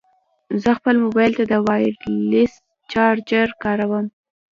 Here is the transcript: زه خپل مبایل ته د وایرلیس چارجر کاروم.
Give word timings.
زه 0.63 0.71
خپل 0.77 0.95
مبایل 1.05 1.33
ته 1.39 1.43
د 1.51 1.53
وایرلیس 1.67 2.53
چارجر 2.91 3.47
کاروم. 3.63 4.05